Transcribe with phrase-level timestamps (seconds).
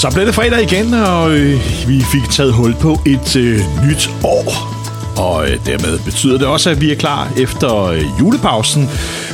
[0.00, 4.10] Så blev det fredag igen, og øh, vi fik taget hul på et øh, nyt
[4.24, 4.74] år.
[5.16, 8.88] Og øh, dermed betyder det også, at vi er klar efter øh, julepausen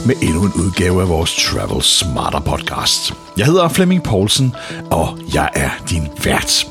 [0.06, 3.14] med endnu en udgave af vores Travel Smarter podcast.
[3.36, 4.54] Jeg hedder Flemming Poulsen,
[4.90, 6.66] og jeg er din vært.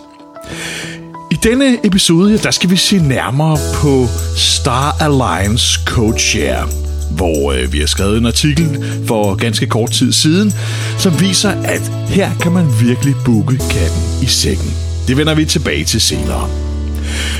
[1.32, 4.06] I denne episode, ja, der skal vi se nærmere på
[4.38, 6.68] Star Alliance Codeshare
[7.12, 10.54] hvor øh, vi har skrevet en artikel for ganske kort tid siden,
[11.00, 14.74] som viser, at her kan man virkelig booke katten i sækken.
[15.08, 16.50] Det vender vi tilbage til senere.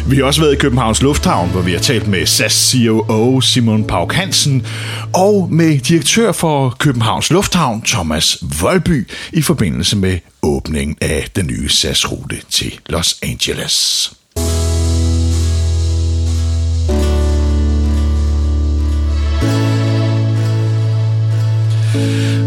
[0.08, 3.84] Vi har også været i Københavns Lufthavn, hvor vi har talt med SAS COO Simon
[3.84, 4.66] Pauk Hansen
[5.14, 11.70] og med direktør for Københavns Lufthavn Thomas Volby i forbindelse med åbningen af den nye
[11.70, 14.12] SAS-rute til Los Angeles.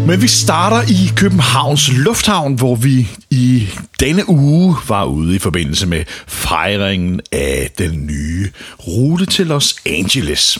[0.07, 3.67] Men vi starter i Københavns Lufthavn, hvor vi i
[3.99, 8.51] denne uge var ude i forbindelse med fejringen af den nye
[8.87, 10.59] rute til Los Angeles.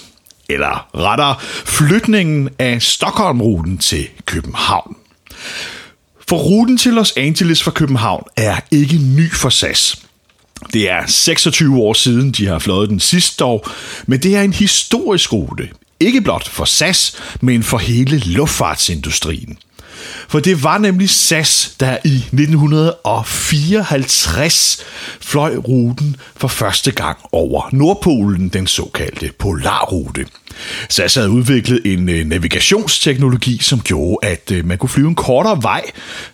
[0.49, 4.95] Eller rettere flytningen af Stockholm-ruten til København.
[6.29, 10.01] For ruten til Los Angeles fra København er ikke ny for SAS.
[10.73, 13.69] Det er 26 år siden, de har fløjet den sidste år,
[14.07, 15.69] men det er en historisk rute.
[15.99, 19.57] Ikke blot for SAS, men for hele luftfartsindustrien.
[20.27, 24.85] For det var nemlig SAS, der i 1954
[25.19, 30.25] fløj ruten for første gang over Nordpolen, den såkaldte Polarrute.
[30.89, 35.63] SAS havde udviklet en øh, navigationsteknologi, som gjorde, at øh, man kunne flyve en kortere
[35.63, 35.83] vej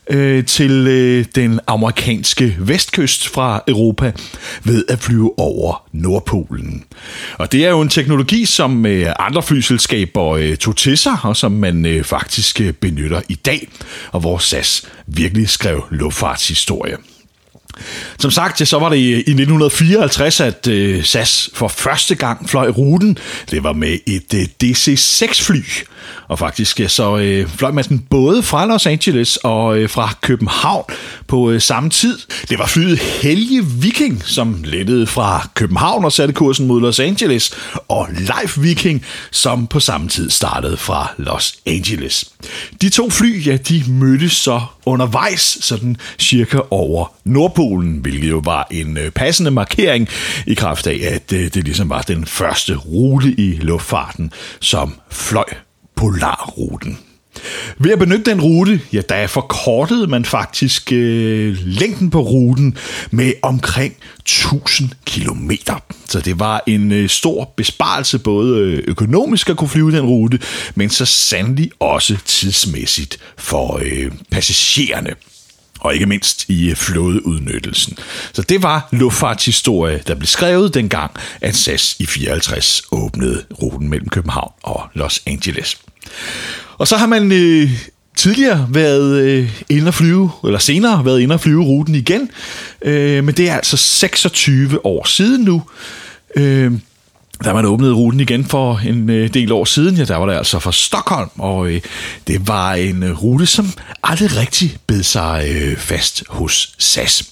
[0.09, 4.11] øh, til øh, den amerikanske vestkyst fra Europa
[4.63, 6.83] ved at flyve over Nordpolen.
[7.37, 11.37] Og det er jo en teknologi, som øh, andre flyselskaber øh, tog til sig, og
[11.37, 13.67] som man øh, faktisk øh, benytter i dag,
[14.11, 17.14] og hvor SAS virkelig skrev luftfartshistorie.
[18.19, 23.17] Som sagt, så var det i 1954, at øh, SAS for første gang fløj ruten.
[23.51, 25.85] Det var med et øh, DC-6-fly.
[26.27, 30.83] Og faktisk så øh, fløj man både fra Los Angeles og øh, fra København
[31.27, 32.19] på øh, samme tid.
[32.49, 37.51] Det var flyet Helge Viking, som lettede fra København og satte kursen mod Los Angeles,
[37.87, 42.25] og Life Viking, som på samme tid startede fra Los Angeles.
[42.81, 48.67] De to fly, ja, de mødtes så undervejs, sådan cirka over Nordpolen, hvilket jo var
[48.71, 50.09] en øh, passende markering
[50.47, 55.64] i kraft af, at øh, det ligesom var den første rute i luftfarten, som fløj
[55.95, 56.97] Polarruten.
[57.77, 62.77] Ved at benytte den rute, ja, der forkortede man faktisk øh, længden på ruten
[63.11, 65.51] med omkring 1000 km.
[66.05, 70.39] Så det var en øh, stor besparelse, både øh, økonomisk at kunne flyve den rute,
[70.75, 75.15] men så sandelig også tidsmæssigt for øh, passagererne
[75.79, 77.97] og ikke mindst i øh, flådeudnyttelsen.
[78.33, 81.11] Så det var luftfartshistorie, der blev skrevet dengang,
[81.41, 85.77] at SAS i 54 åbnede ruten mellem København og Los Angeles.
[86.77, 87.71] Og så har man øh,
[88.15, 92.29] tidligere været øh, inde at flyve, eller senere været inde at flyve ruten igen,
[92.81, 95.63] øh, men det er altså 26 år siden nu.
[96.35, 96.71] Øh,
[97.43, 100.33] da man åbnede ruten igen for en øh, del år siden, ja, der var det
[100.33, 101.81] altså fra Stockholm, og øh,
[102.27, 103.71] det var en øh, rute, som
[104.03, 107.23] aldrig rigtig bed sig øh, fast hos SAS.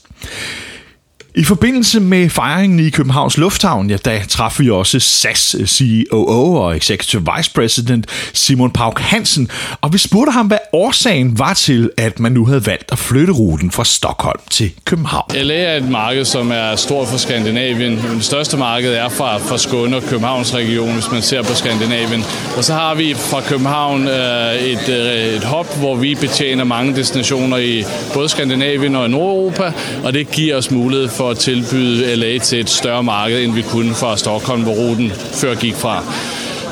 [1.35, 6.77] I forbindelse med fejringen i Københavns Lufthavn, ja, der traf vi også SAS CEO og
[6.77, 9.49] Executive Vice President Simon Pauk Hansen,
[9.81, 13.33] og vi spurgte ham, hvad årsagen var til, at man nu havde valgt at flytte
[13.33, 15.31] ruten fra Stockholm til København.
[15.35, 17.97] LA er et marked, som er stort for Skandinavien.
[17.97, 22.23] Det største marked er fra, fra Skåne og Københavns region, hvis man ser på Skandinavien.
[22.57, 26.95] Og så har vi fra København øh, et, øh, et hop, hvor vi betjener mange
[26.95, 27.83] destinationer i
[28.13, 29.73] både Skandinavien og Nordeuropa,
[30.03, 33.53] og det giver os mulighed for for at tilbyde LA til et større marked, end
[33.53, 36.03] vi kunne fra Stockholm, hvor ruten før gik fra.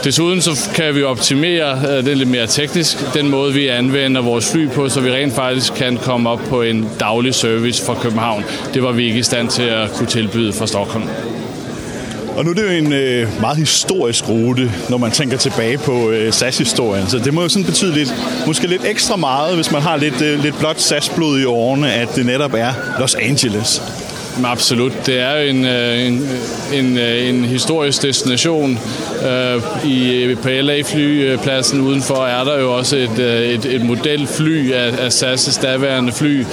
[0.03, 4.51] Desuden så kan vi optimere, den det lidt mere teknisk, den måde vi anvender vores
[4.51, 8.43] fly på, så vi rent faktisk kan komme op på en daglig service fra København.
[8.73, 11.05] Det var vi ikke i stand til at kunne tilbyde fra Stockholm.
[12.35, 16.09] Og nu er det jo en øh, meget historisk rute, når man tænker tilbage på
[16.09, 17.07] øh, SAS-historien.
[17.07, 18.15] Så det må jo sådan betyde lidt,
[18.47, 22.15] måske lidt ekstra meget, hvis man har lidt, øh, lidt blot SAS-blod i årene, at
[22.15, 23.81] det netop er Los Angeles.
[24.43, 25.05] Absolut.
[25.05, 28.79] Det er en, øh, en, øh, en, øh, en historisk destination.
[29.85, 35.61] I, på LA-flypladsen udenfor er der jo også et, et, et modelfly af, af SAS'
[35.61, 36.45] daværende fly,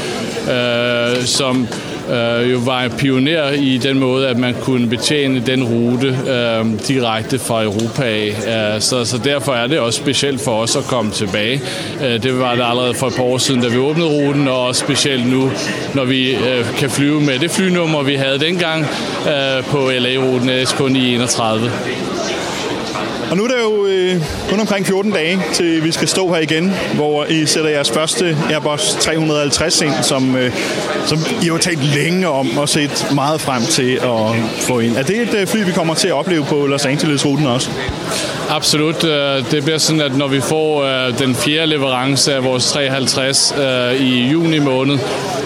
[1.25, 1.69] som
[2.11, 6.67] øh, jo var en pioner i den måde, at man kunne betjene den rute øh,
[6.89, 8.75] direkte fra Europa af.
[8.75, 11.63] Øh, så, så derfor er det også specielt for os at komme tilbage.
[12.05, 14.67] Øh, det var det allerede for et par år siden, da vi åbnede ruten, og
[14.67, 15.51] også specielt nu,
[15.95, 18.87] når vi øh, kan flyve med det flynummer, vi havde dengang
[19.27, 22.38] øh, på LA-ruten SK931.
[23.31, 26.41] Og nu er det jo øh, kun omkring 14 dage, til vi skal stå her
[26.41, 30.53] igen, hvor I sætter jeres første Airbus 350 ind, som, øh,
[31.07, 34.97] som I har talt længe om og set meget frem til at få ind.
[34.97, 37.71] Er det et øh, fly, vi kommer til at opleve på Los Angeles-ruten også?
[38.51, 39.05] Absolut.
[39.05, 43.55] Øh, det bliver sådan, at når vi får øh, den fjerde leverance af vores 350
[43.59, 44.99] øh, i juni måned,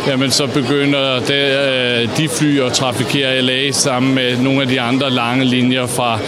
[0.06, 5.11] jamen så begynder det, de fly at trafikere LA sammen med nogle af de andre
[5.11, 6.19] lange linjer fra,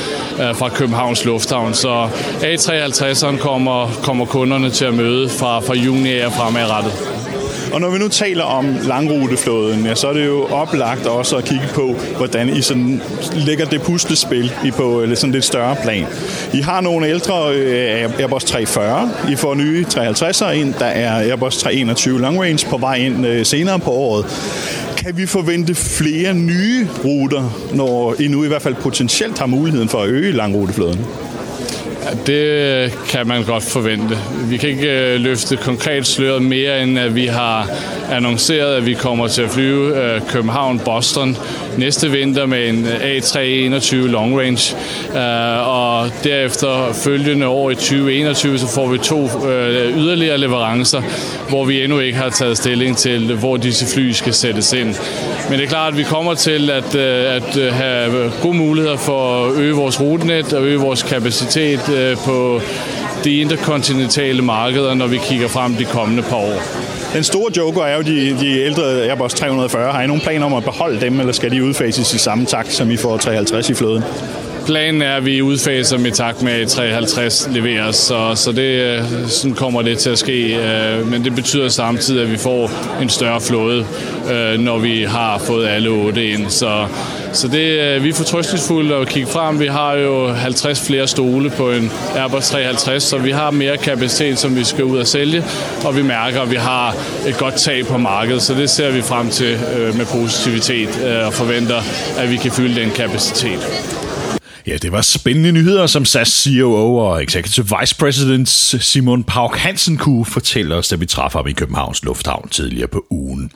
[0.53, 1.75] fra Københavns Lufthavn.
[1.75, 2.09] Så
[2.41, 6.93] A350'eren kommer, kommer kunderne til at møde fra, fra juni af fremadrettet.
[7.73, 11.45] Og når vi nu taler om langruteflåden, ja, så er det jo oplagt også at
[11.45, 13.03] kigge på, hvordan I sådan
[13.35, 16.07] lægger det puslespil i på eller sådan lidt større plan.
[16.53, 21.57] I har nogle ældre øh, Airbus 340, I får nye 350'er ind, der er Airbus
[21.57, 24.25] 321 Long Range på vej ind øh, senere på året.
[24.97, 29.89] Kan vi forvente flere nye ruter, når I nu i hvert fald potentielt har muligheden
[29.89, 31.07] for at øge langruteflåden?
[32.27, 34.19] Det kan man godt forvente.
[34.49, 37.69] Vi kan ikke øh, løfte konkret sløret mere, end at vi har
[38.11, 41.37] annonceret, at vi kommer til at flyve øh, København-Boston
[41.79, 44.77] næste vinter med en øh, A321 Long Range.
[45.11, 51.03] Øh, og derefter følgende år i 2021, så får vi to øh, yderligere leverancer,
[51.49, 54.95] hvor vi endnu ikke har taget stilling til, hvor disse fly skal sættes ind.
[55.51, 59.57] Men det er klart, at vi kommer til at, at have gode muligheder for at
[59.57, 61.81] øge vores rutenet og øge vores kapacitet
[62.25, 62.61] på
[63.25, 66.94] de interkontinentale markeder, når vi kigger frem de kommende par år.
[67.15, 69.93] Den store joker er jo de, de ældre Airbus 340.
[69.93, 72.73] Har I nogen planer om at beholde dem, eller skal de udfases i samme takt,
[72.73, 74.03] som I får 350 i flåden?
[74.67, 79.03] Planen er, at vi udfaser med takt med, at 53 leveres, så, så det, øh,
[79.29, 80.57] sådan kommer det til at ske.
[80.57, 82.71] Øh, men det betyder samtidig, at vi får
[83.03, 83.87] en større flåde,
[84.33, 86.51] øh, når vi har fået alle otte ind.
[86.51, 86.87] Så,
[87.33, 89.61] så det, vi er fortrøstningsfulde at kigge frem.
[89.61, 94.39] Vi har jo 50 flere stole på en Airbus 350, så vi har mere kapacitet,
[94.39, 95.45] som vi skal ud og sælge,
[95.85, 96.97] og vi mærker, at vi har
[97.29, 99.59] et godt tag på markedet, så det ser vi frem til
[99.97, 101.83] med positivitet og forventer,
[102.19, 103.61] at vi kan fylde den kapacitet.
[104.67, 109.97] Ja, det var spændende nyheder, som SAS CEO og Executive Vice President Simon Pauk Hansen
[109.97, 113.53] kunne fortælle os, da vi træffede ham i Københavns Lufthavn tidligere på ugen.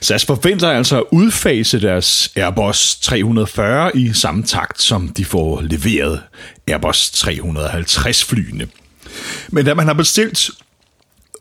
[0.00, 6.20] SAS forventer altså at udfase deres Airbus 340 i samme takt, som de får leveret
[6.68, 8.68] Airbus 350 flyene.
[9.48, 10.50] Men da man har bestilt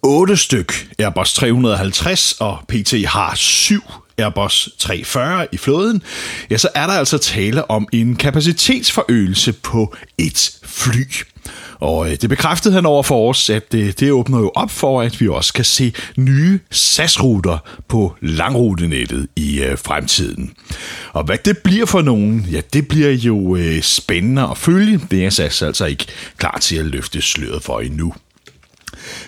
[0.04, 3.84] 8 styk Airbus 350, og PT har 7
[4.22, 6.04] Airbus 340 i flåden,
[6.50, 11.06] ja, så er der altså tale om en kapacitetsforøgelse på et fly.
[11.82, 15.02] Og øh, det bekræftede han over for os, at det, det åbner jo op for,
[15.02, 17.58] at vi også kan se nye SAS-ruter
[17.88, 20.54] på langrutenettet i øh, fremtiden.
[21.14, 25.00] Og hvad det bliver for nogen, ja, det bliver jo øh, spændende at følge.
[25.12, 26.06] Det er SAS altså ikke
[26.38, 28.14] klar til at løfte sløret for endnu.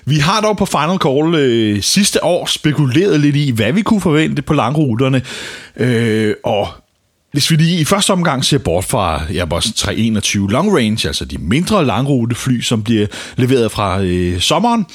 [0.05, 4.01] Vi har dog på Final Call øh, sidste år spekuleret lidt i, hvad vi kunne
[4.01, 5.21] forvente på langruterne,
[5.77, 6.67] øh, og
[7.33, 11.37] hvis vi lige i første omgang ser bort fra Airbus 321 Long Range, altså de
[11.37, 14.85] mindre langrutefly, som bliver leveret fra øh, sommeren,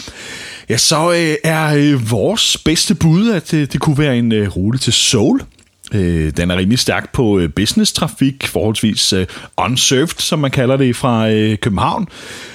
[0.68, 4.56] ja, så øh, er øh, vores bedste bud, at øh, det kunne være en øh,
[4.56, 5.40] rute til Seoul.
[5.92, 9.26] Øh, den er rimelig stærk på øh, business-trafik, forholdsvis øh,
[9.56, 12.08] unserved, som man kalder det fra øh, København.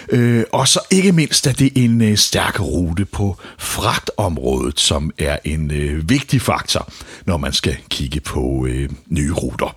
[0.10, 5.38] Øh, og så ikke mindst er det en øh, stærk rute på fragtområdet, som er
[5.44, 6.90] en øh, vigtig faktor,
[7.26, 9.76] når man skal kigge på øh, nye ruter.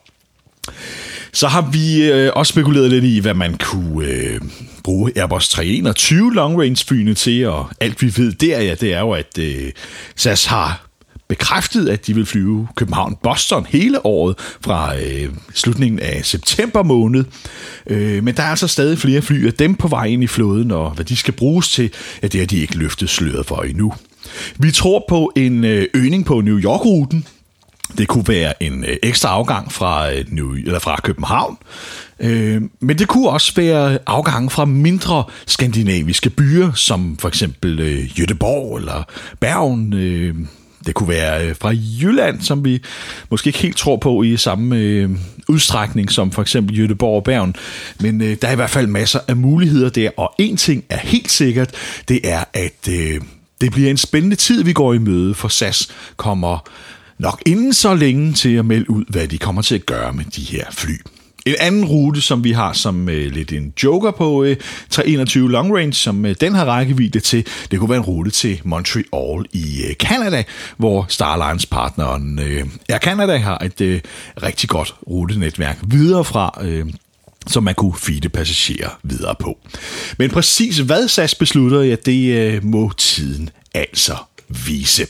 [1.32, 4.40] Så har vi øh, også spekuleret lidt i, hvad man kunne øh,
[4.84, 9.00] bruge Airbus 321 long range flyene til, og alt vi ved der, ja, det er
[9.00, 9.72] jo, at øh,
[10.16, 10.85] SAS har
[11.28, 17.24] bekræftet, at de vil flyve København-Boston hele året fra øh, slutningen af september måned.
[17.86, 20.70] Øh, men der er altså stadig flere fly af dem på vej ind i flåden,
[20.70, 21.90] og hvad de skal bruges til,
[22.22, 23.92] ja, det har de ikke løftet sløret for endnu.
[24.58, 27.26] Vi tror på en øh, øgning på New York-ruten,
[27.98, 31.58] det kunne være en øh, ekstra afgang fra, øh, New, eller fra København,
[32.20, 38.04] øh, men det kunne også være afgange fra mindre skandinaviske byer, som for eksempel øh,
[38.04, 39.02] Göteborg eller
[39.40, 40.34] Bergen, øh,
[40.86, 42.82] det kunne være øh, fra Jylland, som vi
[43.30, 45.10] måske ikke helt tror på i samme øh,
[45.48, 47.56] udstrækning som for eksempel Jødeborg og Bergen.
[48.00, 50.98] Men øh, der er i hvert fald masser af muligheder der, og en ting er
[50.98, 51.70] helt sikkert,
[52.08, 53.20] det er, at øh,
[53.60, 56.68] det bliver en spændende tid, vi går i møde, for SAS kommer
[57.18, 60.24] nok inden så længe til at melde ud, hvad de kommer til at gøre med
[60.24, 60.94] de her fly.
[61.46, 64.56] En anden rute, som vi har som øh, lidt en joker på øh,
[64.90, 68.60] 321 Long Range, som øh, den har rækkevidde til, det kunne være en rute til
[68.64, 70.44] Montreal i øh, Canada,
[70.76, 74.00] hvor Starlines-partneren øh, Air Canada har et øh,
[74.42, 76.86] rigtig godt rutenetværk videre fra øh,
[77.46, 79.58] som man kunne feede passagerer videre på.
[80.18, 84.16] Men præcis hvad SAS beslutter, ja, det øh, må tiden altså
[84.48, 85.06] vise.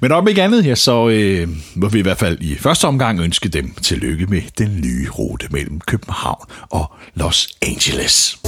[0.00, 3.20] Men om ikke andet, ja, så øh, må vi i hvert fald i første omgang
[3.20, 8.38] ønske dem tillykke med den nye rute mellem København og Los Angeles.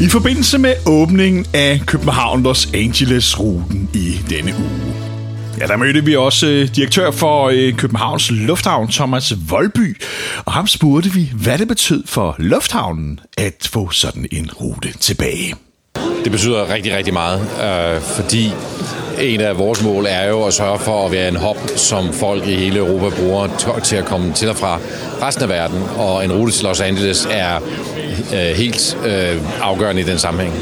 [0.00, 5.09] I forbindelse med åbningen af København-Los Angeles-ruten i denne uge,
[5.58, 10.02] Ja, der mødte vi også øh, direktør for øh, Københavns Lufthavn, Thomas Voldby,
[10.44, 15.54] og ham spurgte vi, hvad det betød for lufthavnen at få sådan en rute tilbage.
[16.24, 18.52] Det betyder rigtig, rigtig meget, øh, fordi
[19.20, 22.46] en af vores mål er jo at sørge for at være en hop, som folk
[22.46, 23.48] i hele Europa bruger
[23.84, 24.78] til at komme til og fra
[25.22, 27.56] resten af verden, og en rute til Los Angeles er
[28.34, 30.54] øh, helt øh, afgørende i den sammenhæng.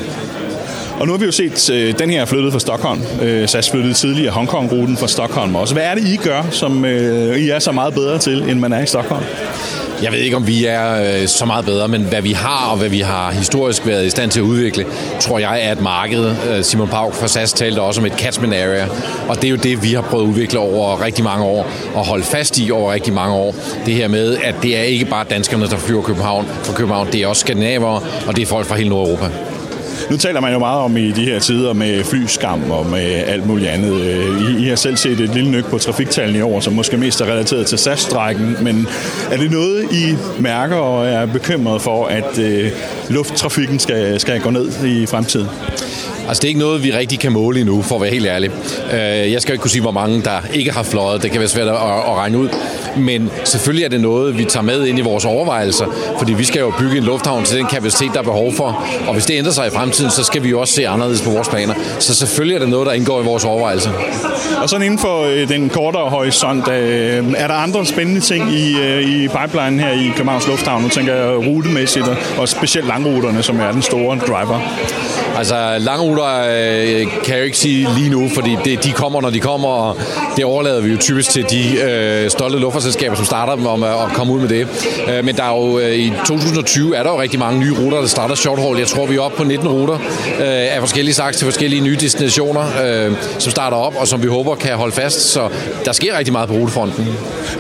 [1.01, 3.01] Og nu har vi jo set, øh, den her er flyttet fra Stockholm.
[3.23, 5.75] Øh, SAS flyttede tidligere Hongkong-ruten fra Stockholm også.
[5.75, 8.73] Hvad er det, I gør, som øh, I er så meget bedre til, end man
[8.73, 9.25] er i Stockholm?
[10.03, 12.79] Jeg ved ikke, om vi er øh, så meget bedre, men hvad vi har og
[12.79, 14.87] hvad vi har historisk været i stand til at udvikle,
[15.21, 16.25] tror jeg er et marked.
[16.51, 18.87] Øh, Simon Pauk fra SAS talte også om et catchment area,
[19.29, 22.07] og det er jo det, vi har prøvet at udvikle over rigtig mange år og
[22.07, 23.55] holde fast i over rigtig mange år.
[23.87, 27.23] Det her med, at det er ikke bare danskerne, der flyver København fra København, det
[27.23, 29.48] er også skandinavere, og det er folk fra hele Nordeuropa.
[30.11, 33.47] Nu taler man jo meget om i de her tider med flyskam og med alt
[33.47, 34.01] muligt andet.
[34.01, 36.97] Øh, I, I har selv set et lille nyk på trafiktallene i år, som måske
[36.97, 38.87] mest er relateret til SAS-strækken, men
[39.31, 42.71] er det noget, I mærker og er bekymret for, at øh,
[43.09, 45.49] lufttrafikken skal, skal gå ned i fremtiden?
[46.29, 48.51] Altså, det er ikke noget, vi rigtig kan måle endnu, for at være helt ærlig.
[48.93, 51.23] Øh, jeg skal ikke kunne sige, hvor mange, der ikke har fløjet.
[51.23, 51.75] Det kan være svært at
[52.17, 52.49] regne ud.
[52.97, 55.87] Men selvfølgelig er det noget, vi tager med ind i vores overvejelser,
[56.19, 58.85] fordi vi skal jo bygge en lufthavn til den kapacitet, der er behov for.
[59.07, 61.31] Og hvis det ændrer sig i fremtiden, så skal vi jo også se anderledes på
[61.31, 61.75] vores planer.
[61.99, 63.91] Så selvfølgelig er det noget, der indgår i vores overvejelser.
[64.63, 68.71] Og sådan inden for øh, den kortere horisont, øh, er der andre spændende ting i,
[69.01, 70.83] i pipeline her i Københavns Lufthavn?
[70.83, 72.07] Nu tænker jeg rutemæssigt,
[72.39, 74.61] og specielt langruterne, som er den store driver.
[75.39, 79.31] Altså, langruter øh, kan jeg jo ikke sige lige nu, fordi det, de kommer, når
[79.31, 79.97] de kommer, og
[80.37, 84.13] det overlader vi jo typisk til de øh, stolte luftfartsselskaber, som starter dem om at,
[84.15, 84.69] komme ud med det.
[85.09, 88.01] Øh, men der er jo, øh, i 2020 er der jo rigtig mange nye ruter,
[88.01, 88.79] der starter short haul.
[88.79, 91.97] Jeg tror, vi er oppe på 19 ruter øh, af forskellige slags til forskellige nye
[92.01, 92.65] destinationer,
[93.39, 95.21] som starter op, og som vi håber kan holde fast.
[95.21, 95.49] Så
[95.85, 97.09] der sker rigtig meget på rutefronten.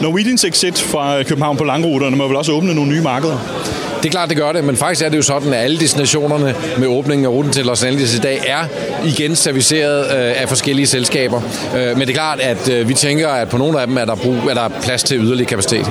[0.00, 3.38] Norwegians exit fra København på langruterne må vel også åbne nogle nye markeder?
[3.99, 6.55] Det er klart, det gør det, men faktisk er det jo sådan, at alle destinationerne
[6.78, 8.64] med åbningen af ruten til Los Angeles i dag er
[9.05, 11.43] igen serviceret øh, af forskellige selskaber.
[11.76, 14.05] Øh, men det er klart, at øh, vi tænker, at på nogle af dem er
[14.05, 15.90] der, brug, er der plads til yderligere kapacitet.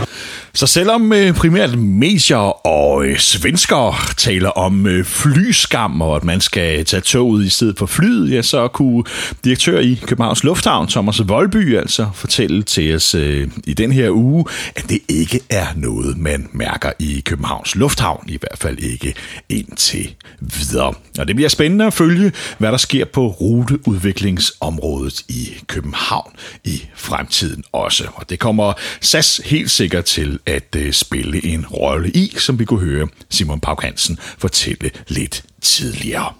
[0.53, 6.85] Så selvom primært medier og øh, svenskere taler om øh, flyskam og at man skal
[6.85, 9.03] tage toget i stedet for flyet, ja, så kunne
[9.43, 14.45] direktør i Københavns Lufthavn, Thomas Voldby, altså fortælle til os øh, i den her uge,
[14.75, 19.13] at det ikke er noget, man mærker i Københavns Lufthavn, i hvert fald ikke
[19.49, 20.93] indtil videre.
[21.19, 26.31] Og det bliver spændende at følge, hvad der sker på ruteudviklingsområdet i København
[26.63, 28.03] i fremtiden også.
[28.15, 32.65] Og det kommer SAS helt sikkert til at øh, spille en rolle i, som vi
[32.65, 32.86] kunne høre
[33.29, 36.33] Simon Pauk Hansen fortælle lidt tidligere.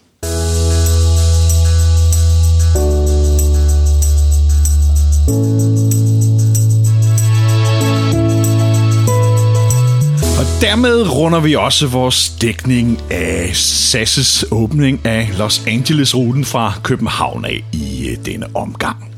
[10.37, 17.45] Og dermed runder vi også vores dækning af SAS' åbning af Los Angeles-ruten fra København
[17.45, 19.16] af i øh, denne omgang.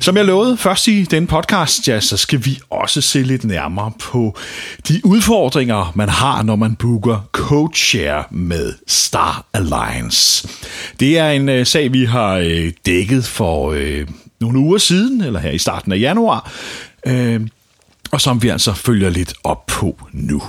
[0.00, 3.92] Som jeg lovede først i den podcast, ja, så skal vi også se lidt nærmere
[4.00, 4.38] på
[4.88, 10.48] de udfordringer, man har, når man booker CodeShare med Star Alliance.
[11.00, 14.08] Det er en øh, sag, vi har øh, dækket for øh,
[14.40, 16.52] nogle uger siden, eller her i starten af januar,
[17.06, 17.40] øh,
[18.10, 20.42] og som vi altså følger lidt op på nu.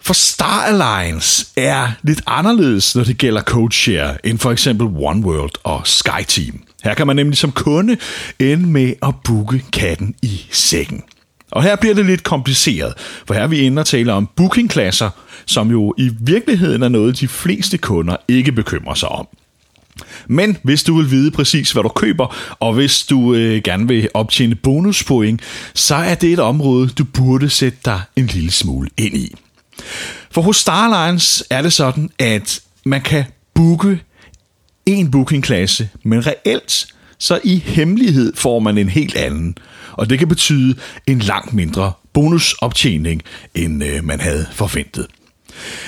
[0.00, 5.82] For Star Alliance er lidt anderledes, når det gælder CodeShare, end for eksempel OneWorld og
[5.84, 6.62] SkyTeam.
[6.84, 7.96] Her kan man nemlig som kunde
[8.38, 11.02] ende med at booke katten i sækken.
[11.50, 12.94] Og her bliver det lidt kompliceret,
[13.26, 15.10] for her er vi inde og taler om bookingklasser,
[15.46, 19.28] som jo i virkeligheden er noget, de fleste kunder ikke bekymrer sig om.
[20.28, 24.08] Men hvis du vil vide præcis, hvad du køber, og hvis du øh, gerne vil
[24.14, 25.42] optjene bonuspoint,
[25.74, 29.34] så er det et område, du burde sætte dig en lille smule ind i.
[30.30, 34.00] For hos Starlines er det sådan, at man kan booke
[34.98, 36.86] en bookingklasse, men reelt
[37.18, 39.54] så i hemmelighed får man en helt anden.
[39.92, 43.22] Og det kan betyde en langt mindre bonusoptjening,
[43.54, 45.06] end øh, man havde forventet.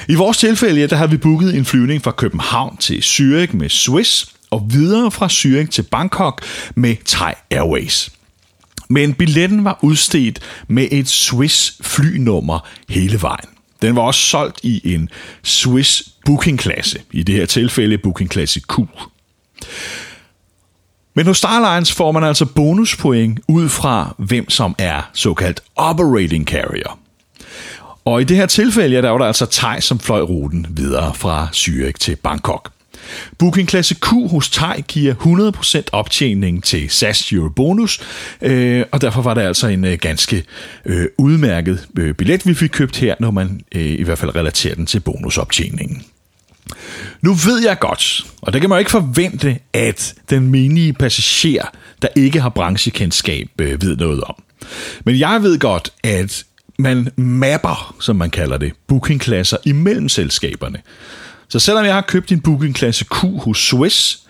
[0.08, 3.68] I vores tilfælde, ja, der har vi booket en flyvning fra København til Zürich med
[3.68, 6.42] Swiss, og videre fra Zürich til Bangkok
[6.74, 8.10] med Thai Airways.
[8.88, 13.48] Men billetten var udstedt med et Swiss flynummer hele vejen.
[13.82, 15.08] Den var også solgt i en
[15.42, 18.78] Swiss bookingklasse, i det her tilfælde bookingklasse Q.
[21.14, 26.98] Men hos Starlines får man altså bonuspoint ud fra, hvem som er såkaldt operating carrier.
[28.04, 31.14] Og i det her tilfælde, ja, der var der altså Thai, som fløj ruten videre
[31.14, 32.72] fra Zürich til Bangkok.
[33.38, 38.00] Booking klasse Q hos Thai giver 100% optjening til SAS Euro Bonus,
[38.42, 40.44] øh, og derfor var det altså en øh, ganske
[40.84, 44.74] øh, udmærket øh, billet, vi fik købt her, når man øh, i hvert fald relaterer
[44.74, 46.02] den til bonusoptjeningen.
[47.22, 51.66] Nu ved jeg godt, og det kan man jo ikke forvente, at den menige passager,
[52.02, 54.42] der ikke har branchekendskab, øh, ved noget om.
[55.04, 56.44] Men jeg ved godt, at
[56.78, 60.78] man mapper, som man kalder det, bookingklasser imellem selskaberne.
[61.48, 64.22] Så selvom jeg har købt en bookingklasse Q hos Swiss,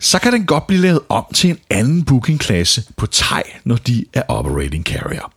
[0.00, 4.04] så kan den godt blive lavet om til en anden bookingklasse på Thai, når de
[4.12, 5.32] er operating carrier.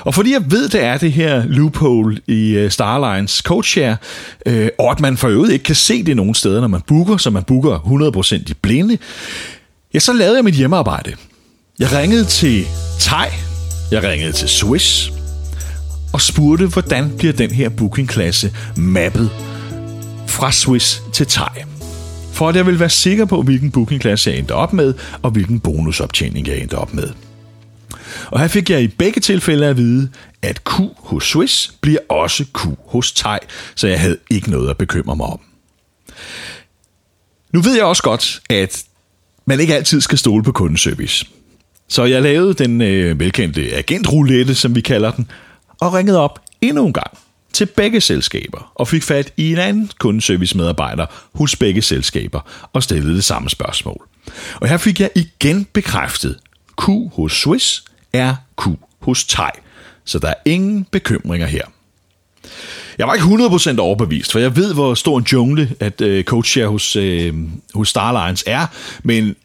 [0.00, 3.96] Og fordi jeg ved, det er det her loophole i øh, Starlines CodeShare,
[4.46, 7.16] øh, og at man for øvrigt ikke kan se det nogen steder, når man booker,
[7.16, 7.78] så man booker
[8.46, 8.98] 100% i blinde,
[9.94, 11.12] ja, så lavede jeg mit hjemmearbejde.
[11.78, 12.66] Jeg ringede til
[13.00, 13.28] Thai,
[13.90, 15.12] jeg ringede til Swiss,
[16.12, 19.30] og spurgte, hvordan bliver den her bookingklasse mappet
[20.26, 21.62] fra Swiss til Thai.
[22.32, 25.60] For at jeg vil være sikker på, hvilken bookingklasse jeg endte op med, og hvilken
[25.60, 27.08] bonusoptjening jeg endte op med.
[28.26, 30.10] Og her fik jeg i begge tilfælde at vide,
[30.42, 33.38] at Q hos Swiss bliver også Q hos Thai,
[33.74, 35.40] så jeg havde ikke noget at bekymre mig om.
[37.52, 38.84] Nu ved jeg også godt, at
[39.44, 41.26] man ikke altid skal stole på kundeservice.
[41.88, 45.30] Så jeg lavede den øh, velkendte agentroulette, som vi kalder den,
[45.80, 47.18] og ringede op endnu en gang
[47.52, 53.14] til begge selskaber og fik fat i en anden kundeservice-medarbejder hos begge selskaber og stillede
[53.14, 54.08] det samme spørgsmål.
[54.60, 56.38] Og her fik jeg igen bekræftet,
[56.82, 58.66] Q hos Swiss er Q
[59.00, 59.50] hos Tej.
[60.04, 61.62] så der er ingen bekymringer her.
[62.98, 66.64] Jeg var ikke 100% overbevist, for jeg ved, hvor stor en jungle, at øh, coach
[66.64, 67.34] hos, øh,
[67.74, 68.66] hos Starlines er,
[69.02, 69.36] men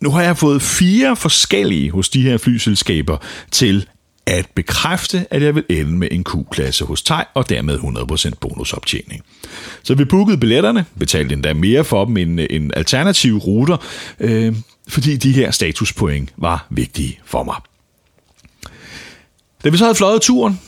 [0.00, 3.16] nu har jeg fået fire forskellige hos de her flyselskaber
[3.50, 3.86] til
[4.26, 9.22] at bekræfte, at jeg vil ende med en Q-klasse hos Thai, og dermed 100% bonusoptjening.
[9.82, 13.76] Så vi bookede billetterne, betalte endda mere for dem end, en alternative ruter,
[14.20, 14.54] øh,
[14.88, 17.56] fordi de her statuspoint var vigtige for mig.
[19.64, 20.60] Da vi så havde fløjet turen,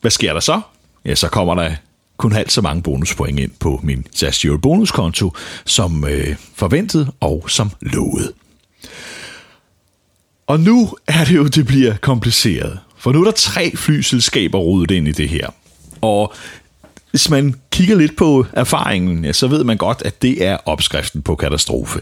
[0.00, 0.60] hvad sker der så?
[1.04, 1.74] Ja, så kommer der
[2.16, 5.32] kun halvt så mange bonuspoint ind på min SAS Euro bonuskonto,
[5.64, 8.32] som øh, forventet og som lovet.
[10.46, 12.78] Og nu er det jo, det bliver kompliceret.
[12.96, 15.50] For nu er der tre flyselskaber rodet ind i det her.
[16.00, 16.34] Og
[17.12, 21.22] hvis man kigger lidt på erfaringen, ja, så ved man godt, at det er opskriften
[21.22, 22.00] på katastrofe.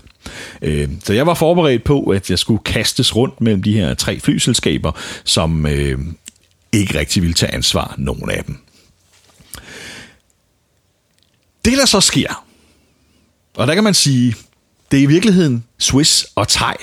[0.63, 4.21] Øh, så jeg var forberedt på, at jeg skulle kastes rundt mellem de her tre
[4.21, 4.93] flyselskaber,
[5.25, 5.99] som øh,
[6.73, 8.57] ikke rigtig ville tage ansvar, nogen af dem.
[11.65, 12.45] Det der så sker,
[13.57, 14.35] og der kan man sige,
[14.91, 16.75] det er i virkeligheden Swiss og Thai,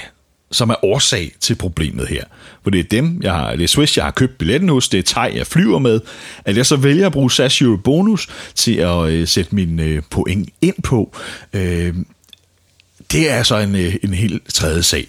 [0.52, 2.24] som er årsag til problemet her.
[2.64, 4.98] For det er dem, jeg har, det er Swiss, jeg har købt billetten hos, det
[4.98, 6.00] er Thai, jeg flyver med,
[6.46, 10.02] at jeg så vælger at bruge SAS Euro Bonus til at øh, sætte min øh,
[10.10, 11.16] point ind på.
[11.54, 11.96] Øh,
[13.12, 15.08] det er altså en, øh, en helt tredje sag.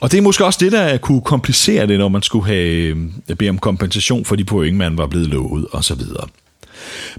[0.00, 2.96] Og det er måske også det, der kunne komplicere det, når man skulle have
[3.28, 6.00] øh, bede om kompensation for de point, man var blevet lovet osv.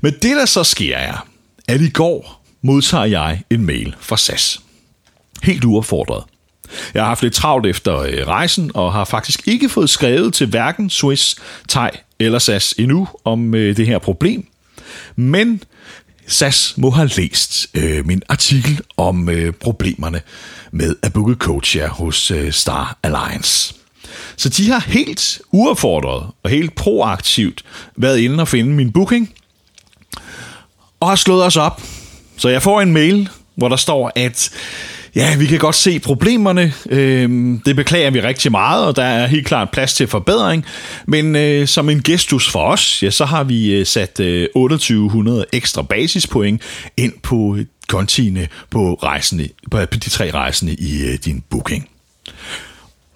[0.02, 1.28] Men det, der så sker, er,
[1.68, 4.62] at i går modtager jeg en mail fra SAS.
[5.44, 6.24] Helt uaffordret.
[6.94, 10.48] Jeg har haft lidt travlt efter øh, rejsen, og har faktisk ikke fået skrevet til
[10.48, 11.36] hverken Swiss,
[11.70, 14.48] Thai eller SAS endnu om øh, det her problem.
[15.16, 15.64] Men
[16.28, 20.22] SAS må have læst øh, min artikel om øh, problemerne
[20.72, 23.74] med at booke coach hos øh, Star Alliance.
[24.36, 27.64] Så de har helt uaffordret og helt proaktivt
[27.96, 29.34] været inde og finde min booking,
[31.00, 31.82] og har slået os op.
[32.38, 34.52] Så jeg får en mail, hvor der står, at
[35.18, 36.74] Ja, vi kan godt se problemerne.
[36.90, 37.30] Øh,
[37.66, 40.66] det beklager vi rigtig meget, og der er helt klart plads til forbedring.
[41.08, 45.46] Men øh, som en gestus for os, ja, så har vi øh, sat øh, 2800
[45.52, 46.62] ekstra basispoint
[46.98, 51.90] ind på kontiene på, rejsende, på de tre rejsende i øh, din booking.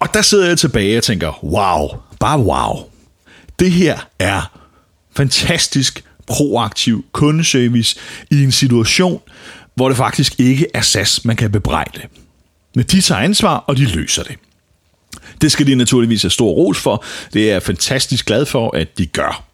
[0.00, 1.88] Og der sidder jeg tilbage og tænker, wow,
[2.20, 2.76] bare wow.
[3.58, 4.58] Det her er
[5.16, 7.96] fantastisk proaktiv kundeservice
[8.30, 9.20] i en situation,
[9.74, 12.00] hvor det faktisk ikke er SAS, man kan bebrejde.
[12.74, 14.36] Men de tager ansvar, og de løser det.
[15.40, 17.04] Det skal de naturligvis have stor ros for.
[17.32, 19.44] Det er jeg fantastisk glad for, at de gør.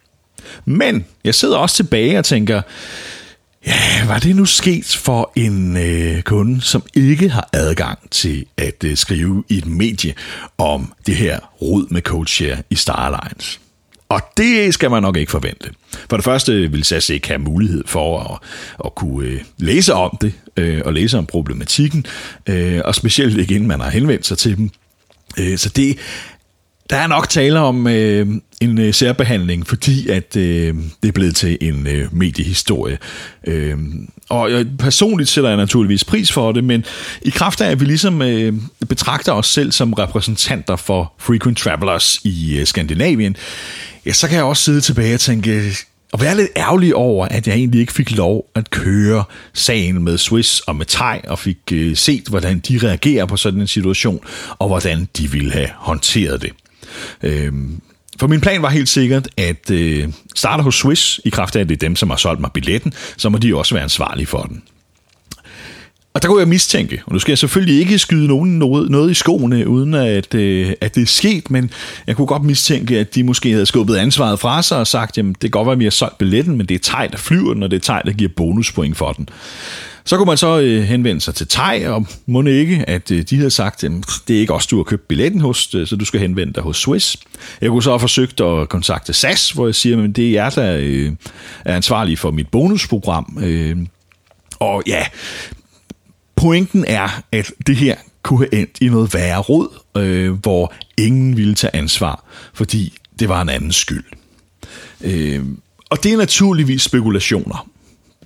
[0.65, 2.61] Men jeg sidder også tilbage og tænker,
[3.67, 8.83] ja, var det nu sket for en øh, kunde, som ikke har adgang til at
[8.83, 10.13] øh, skrive i et medie
[10.57, 13.59] om det her rod med CodeShare i Starlines?
[14.09, 15.69] Og det skal man nok ikke forvente.
[16.09, 18.39] For det første vil SAS ikke have mulighed for at,
[18.85, 22.05] at kunne øh, læse om det, øh, og læse om problematikken,
[22.47, 24.69] øh, og specielt ikke inden man har henvendt sig til dem.
[25.57, 25.97] Så det,
[26.89, 28.27] der er nok tale om øh,
[28.61, 32.97] en øh, særbehandling, fordi at øh, det er blevet til en øh, mediehistorie.
[33.47, 33.77] Øh,
[34.29, 36.85] og jeg, personligt sætter jeg naturligvis pris for det, men
[37.21, 38.53] i kraft af, at vi ligesom øh,
[38.89, 43.35] betragter os selv som repræsentanter for frequent travelers i øh, Skandinavien,
[44.05, 45.75] ja, så kan jeg også sidde tilbage og tænke, øh,
[46.11, 49.23] og være lidt ærgerlig over, at jeg egentlig ikke fik lov at køre
[49.53, 53.61] sagen med Swiss og med Thai, og fik øh, set, hvordan de reagerer på sådan
[53.61, 54.19] en situation,
[54.59, 56.51] og hvordan de ville have håndteret det.
[57.23, 57.53] Øh,
[58.19, 61.69] for min plan var helt sikkert at øh, starte hos Swiss, i kraft af, at
[61.69, 64.41] det er dem, som har solgt mig billetten, så må de også være ansvarlige for
[64.41, 64.63] den.
[66.13, 69.11] Og der kunne jeg mistænke, og nu skal jeg selvfølgelig ikke skyde nogen noget, noget
[69.11, 71.71] i skoene, uden at, øh, at det er sket, men
[72.07, 75.33] jeg kunne godt mistænke, at de måske havde skubbet ansvaret fra sig og sagt, jamen
[75.33, 77.53] det kan godt være, at vi har solgt billetten, men det er Tej, der flyver
[77.53, 79.29] den, og det er Tej, der giver bonuspoint for den.
[80.05, 83.35] Så kunne man så øh, henvende sig til Tej, og må ikke, at øh, de
[83.35, 83.91] havde sagt, at
[84.27, 86.63] det er ikke os, du har købt billetten hos, øh, så du skal henvende dig
[86.63, 87.17] hos Swiss.
[87.61, 90.49] Jeg kunne så have forsøgt at kontakte SAS, hvor jeg siger, at det er jer,
[90.49, 91.11] der øh,
[91.65, 93.37] er ansvarlige for mit bonusprogram.
[93.41, 93.77] Øh,
[94.59, 95.05] og ja,
[96.35, 101.37] pointen er, at det her kunne have endt i noget værre råd, øh, hvor ingen
[101.37, 104.03] ville tage ansvar, fordi det var en andens skyld.
[105.01, 105.45] Øh,
[105.89, 107.69] og det er naturligvis spekulationer.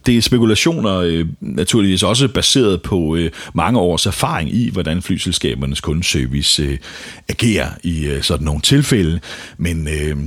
[0.05, 5.81] Det er spekulationer øh, naturligvis også baseret på øh, mange års erfaring i, hvordan flyselskabernes
[5.81, 6.77] kundeservice øh,
[7.29, 9.19] agerer i øh, sådan nogle tilfælde.
[9.57, 10.17] Men øh,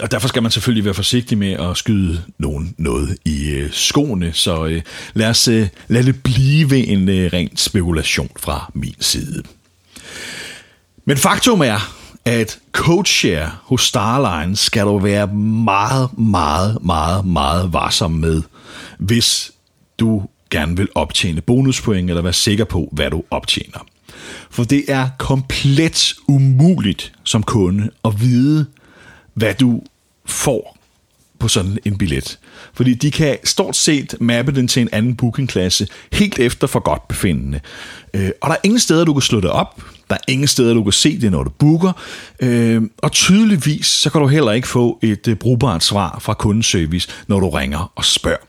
[0.00, 4.32] og derfor skal man selvfølgelig være forsigtig med at skyde nogen noget i øh, skoene,
[4.32, 4.82] så øh,
[5.14, 9.42] lad os øh, lad det blive en øh, ren spekulation fra min side.
[11.04, 18.10] Men faktum er, at CodeShare hos Starline skal du være meget, meget, meget, meget varsom
[18.10, 18.42] med,
[18.98, 19.52] hvis
[19.98, 23.86] du gerne vil optjene bonuspoint, eller være sikker på, hvad du optjener.
[24.50, 28.66] For det er komplet umuligt som kunde at vide,
[29.34, 29.82] hvad du
[30.26, 30.79] får
[31.40, 32.38] på sådan en billet.
[32.74, 37.08] Fordi de kan stort set mappe den til en anden bookingklasse, helt efter for godt
[37.08, 37.60] befindende.
[38.14, 39.82] Øh, og der er ingen steder, du kan slå det op.
[40.10, 41.92] Der er ingen steder, du kan se det, når du booker.
[42.40, 47.08] Øh, og tydeligvis, så kan du heller ikke få et øh, brugbart svar fra kundeservice,
[47.26, 48.46] når du ringer og spørger.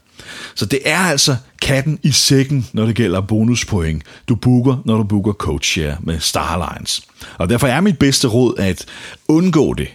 [0.56, 5.04] Så det er altså katten i sækken, når det gælder bonuspoint, du booker, når du
[5.04, 7.02] booker CoachShare med Starlines.
[7.38, 8.86] Og derfor er mit bedste råd at
[9.28, 9.88] undgå det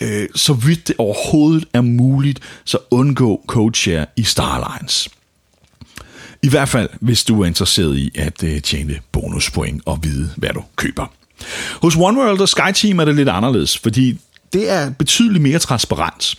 [0.00, 5.08] øh, så vidt det overhovedet er muligt, så undgå CodeShare i Starlines.
[6.42, 10.50] I hvert fald, hvis du er interesseret i at øh, tjene bonuspoint og vide, hvad
[10.50, 11.06] du køber.
[11.82, 14.18] Hos OneWorld og SkyTeam er det lidt anderledes, fordi
[14.52, 16.34] det er betydeligt mere transparent.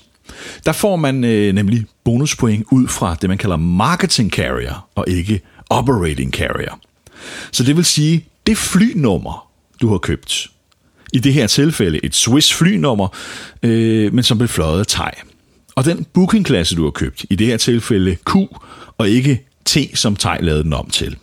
[0.65, 5.41] Der får man øh, nemlig bonuspoint ud fra det, man kalder marketing carrier, og ikke
[5.69, 6.79] operating carrier.
[7.51, 9.49] Så det vil sige, det flynummer,
[9.81, 10.47] du har købt,
[11.13, 13.07] i det her tilfælde et Swiss flynummer,
[13.63, 15.11] øh, men som blev fløjet af Thai.
[15.75, 18.35] Og den bookingklasse, du har købt, i det her tilfælde Q,
[18.97, 21.17] og ikke T, som Thai lavede den om til,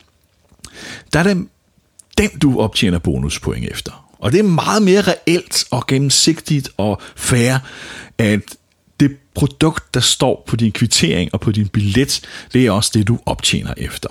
[1.13, 1.47] der er det
[2.19, 4.07] den, du optjener bonuspoint efter.
[4.19, 7.59] Og det er meget mere reelt og gennemsigtigt og fair,
[8.19, 8.41] at
[9.01, 12.21] det produkt, der står på din kvittering og på din billet,
[12.53, 14.09] det er også det, du optjener efter.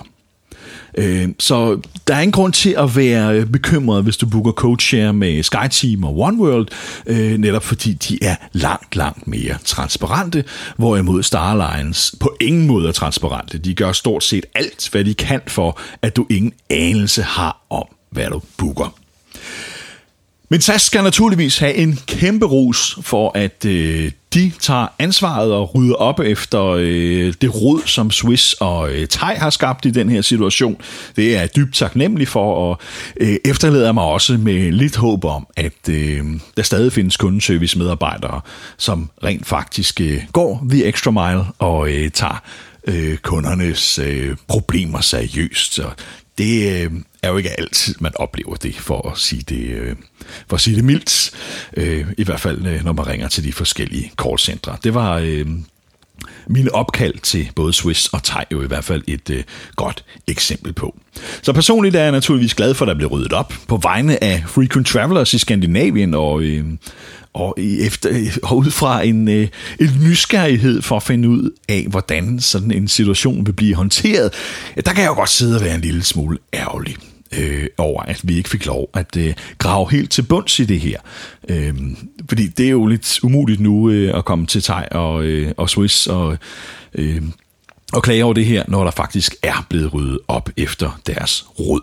[0.96, 5.12] Øh, så der er ingen grund til at være øh, bekymret, hvis du booker CodeShare
[5.12, 6.68] med SkyTeam og OneWorld,
[7.06, 10.44] øh, netop fordi de er langt, langt mere transparente,
[10.76, 13.58] hvorimod Starlines på ingen måde er transparente.
[13.58, 17.86] De gør stort set alt, hvad de kan for, at du ingen anelse har om,
[18.10, 18.94] hvad du booker.
[20.48, 25.74] Men SAS skal naturligvis have en kæmpe ros for, at øh, de tager ansvaret og
[25.74, 30.08] rydder op efter øh, det rod, som Swiss og øh, Thai har skabt i den
[30.08, 30.76] her situation.
[31.16, 32.78] Det er jeg dybt taknemmelig for, og
[33.20, 36.24] øh, efterlader mig også med lidt håb om, at øh,
[36.56, 38.40] der stadig findes kundeservice-medarbejdere,
[38.76, 42.42] som rent faktisk øh, går the extra mile og øh, tager
[42.86, 45.74] øh, kundernes øh, problemer seriøst.
[45.74, 45.84] Så
[46.38, 46.90] det øh,
[47.22, 49.96] er jo ikke altid, man oplever det, for at sige det, øh,
[50.48, 51.30] for at sige det mildt.
[51.76, 54.76] Øh, I hvert fald, øh, når man ringer til de forskellige callcentre.
[54.84, 55.18] Det var...
[55.18, 55.46] Øh,
[56.46, 59.44] mine opkald til både Swiss og Thai jo i hvert fald et øh,
[59.76, 60.96] godt eksempel på.
[61.42, 64.44] Så personligt er jeg naturligvis glad for, at der blev ryddet op på vegne af
[64.46, 66.64] Frequent Travelers i Skandinavien og, øh,
[67.36, 68.10] og, efter,
[68.42, 69.48] og ud fra en, øh,
[69.80, 74.32] en nysgerrighed for at finde ud af, hvordan sådan en situation vil blive håndteret,
[74.74, 76.96] der kan jeg jo godt sidde og være en lille smule ærgerlig
[77.38, 80.80] øh, over, at vi ikke fik lov at øh, grave helt til bunds i det
[80.80, 81.00] her.
[81.48, 81.74] Øh,
[82.28, 85.70] fordi det er jo lidt umuligt nu øh, at komme til Thai og, øh, og
[85.70, 86.38] Swiss og,
[86.94, 87.22] øh,
[87.92, 91.80] og klage over det her, når der faktisk er blevet ryddet op efter deres råd.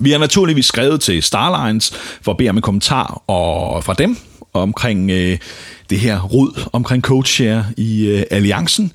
[0.00, 4.16] Vi har naturligvis skrevet til Starlines for at bede om en kommentar og fra dem
[4.62, 5.38] omkring øh,
[5.90, 8.92] det her rod omkring coachshare i øh, alliancen.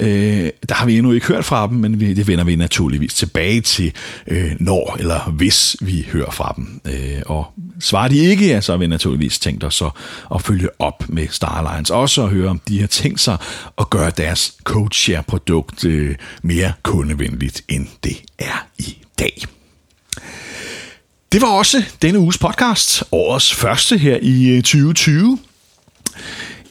[0.00, 3.14] Øh, der har vi endnu ikke hørt fra dem, men vi, det vender vi naturligvis
[3.14, 3.92] tilbage til,
[4.26, 6.80] øh, når eller hvis vi hører fra dem.
[6.84, 7.46] Øh, og
[7.80, 9.90] svarer de ikke, ja, så har vi naturligvis tænkt os at,
[10.34, 11.90] at følge op med Starlines.
[11.90, 13.36] Også og høre, om de har tænkt sig
[13.78, 19.42] at gøre deres coachshare-produkt øh, mere kundevenligt, end det er i dag.
[21.34, 25.38] Det var også denne uges podcast, årets første her i øh, 2020.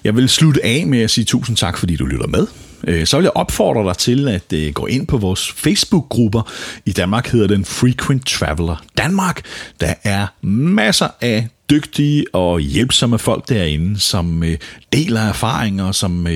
[0.04, 2.48] Jeg vil slutte af med at sige tusind tak, fordi du lytter med.
[2.88, 6.52] Øh, så vil jeg opfordre dig til at øh, gå ind på vores Facebook-grupper.
[6.86, 9.42] I Danmark hedder den Frequent Traveler Danmark.
[9.80, 14.44] Der er masser af dygtige og hjælpsomme folk derinde, som
[14.94, 16.28] deler erfaringer, som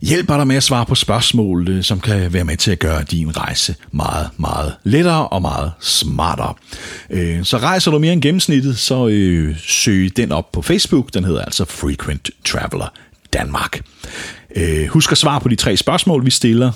[0.00, 3.02] hjælper dig med at svare på spørgsmål, øh, som kan være med til at gøre
[3.02, 6.54] din rejse meget, meget lettere og meget smartere.
[7.10, 11.14] Øh, så rejser du mere end gennemsnittet, så øh, søg den op på Facebook.
[11.14, 12.92] Den hedder altså Frequent Traveler
[13.32, 13.80] Danmark.
[14.88, 16.72] Husk at svare på de tre spørgsmål, vi stiller,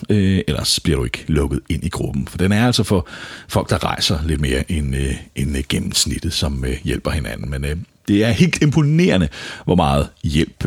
[0.49, 2.29] ellers bliver du ikke lukket ind i gruppen.
[2.29, 3.09] For den er altså for
[3.49, 4.95] folk, der rejser lidt mere end,
[5.37, 7.51] end gennemsnittet, som hjælper hinanden.
[7.51, 9.29] Men det er helt imponerende,
[9.65, 10.65] hvor meget hjælp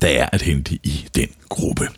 [0.00, 1.88] der er at hente i den gruppe.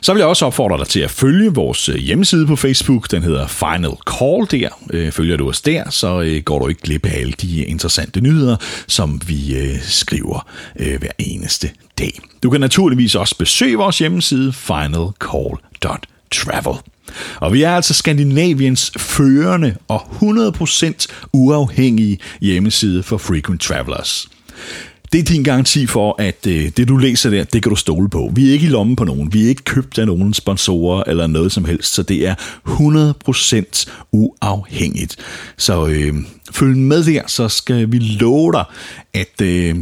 [0.00, 3.10] Så vil jeg også opfordre dig til at følge vores øh, hjemmeside på Facebook.
[3.10, 4.68] Den hedder Final Call der.
[4.90, 8.20] Øh, følger du os der, så øh, går du ikke glip af alle de interessante
[8.20, 8.56] nyheder,
[8.86, 12.20] som vi skriver hver eneste dag.
[12.42, 16.74] Du kan naturligvis også besøge vores hjemmeside finalcall.travel.
[17.36, 24.28] Og vi er altså Skandinaviens førende og 100% uafhængige hjemmeside for frequent travelers.
[25.12, 28.10] Det er din garanti for, at øh, det du læser der, det kan du stole
[28.10, 28.30] på.
[28.34, 29.32] Vi er ikke i lommen på nogen.
[29.32, 32.34] Vi er ikke købt af nogen sponsorer eller noget som helst, så det er
[32.68, 35.16] 100% uafhængigt.
[35.56, 36.14] Så øh,
[36.52, 38.64] følg med der, så skal vi love dig,
[39.14, 39.76] at øh,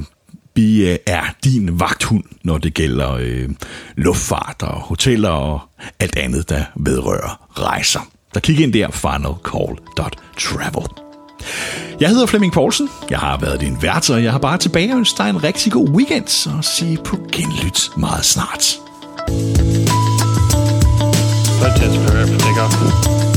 [0.54, 3.48] vi øh, er din vagthund, når det gælder øh,
[3.96, 5.60] luftfart og hoteller og
[6.00, 8.10] alt andet, der vedrører rejser.
[8.34, 11.09] Der kig ind der, finalcall.travel.
[12.00, 12.88] Jeg hedder Flemming Poulsen.
[13.10, 15.88] Jeg har været din vært, og jeg har bare tilbage ønsket dig en rigtig god
[15.88, 18.78] weekend, og sige på genlyt meget snart.
[21.62, 23.29] Let's take off.